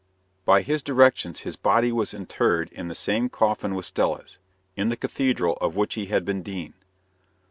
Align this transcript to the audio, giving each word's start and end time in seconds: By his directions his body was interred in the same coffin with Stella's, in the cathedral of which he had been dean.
By 0.45 0.63
his 0.63 0.81
directions 0.81 1.41
his 1.41 1.55
body 1.55 1.91
was 1.91 2.11
interred 2.11 2.71
in 2.71 2.87
the 2.87 2.95
same 2.95 3.29
coffin 3.29 3.75
with 3.75 3.85
Stella's, 3.85 4.39
in 4.75 4.89
the 4.89 4.97
cathedral 4.97 5.59
of 5.61 5.75
which 5.75 5.93
he 5.93 6.07
had 6.07 6.25
been 6.25 6.41
dean. 6.41 6.73